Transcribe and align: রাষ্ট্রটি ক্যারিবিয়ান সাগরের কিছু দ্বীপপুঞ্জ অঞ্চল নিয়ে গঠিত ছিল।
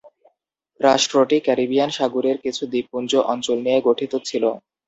রাষ্ট্রটি 0.79 1.37
ক্যারিবিয়ান 1.45 1.89
সাগরের 1.97 2.37
কিছু 2.43 2.63
দ্বীপপুঞ্জ 2.67 3.11
অঞ্চল 3.31 3.57
নিয়ে 3.65 3.79
গঠিত 3.87 4.13
ছিল। 4.25 4.43